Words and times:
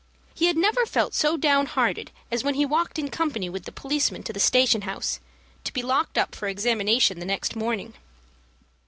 He 0.33 0.47
had 0.47 0.57
never 0.57 0.87
felt 0.87 1.13
so 1.13 1.37
down 1.37 1.67
hearted 1.67 2.09
as 2.31 2.43
when 2.43 2.55
he 2.55 2.65
walked 2.65 2.97
in 2.97 3.09
company 3.11 3.49
with 3.51 3.65
the 3.65 3.71
policeman 3.71 4.23
to 4.23 4.33
the 4.33 4.39
station 4.39 4.81
house, 4.81 5.19
to 5.63 5.71
be 5.71 5.83
locked 5.83 6.17
up 6.17 6.33
for 6.33 6.47
examination 6.47 7.19
the 7.19 7.23
next 7.27 7.55
morning. 7.55 7.93